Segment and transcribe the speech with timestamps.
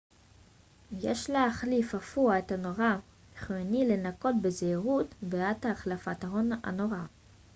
[0.99, 2.97] יש להחליף אפוא את הנורה
[3.37, 6.23] חיוני לנקוט בזהירות בעת החלפת
[6.63, 7.05] הנורה